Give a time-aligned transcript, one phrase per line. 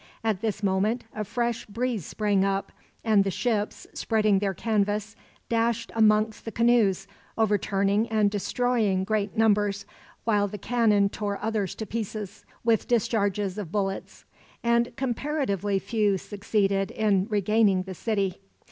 [0.23, 2.71] At this moment a fresh breeze sprang up;
[3.03, 5.15] and the ships, spreading their canvas,
[5.47, 9.85] dashed amongst the canoes, overturning and destroying great numbers;
[10.23, 14.25] while the cannon tore others to pieces, with discharges of bullets;
[14.63, 18.39] and comparatively few succeeded in regaining the city.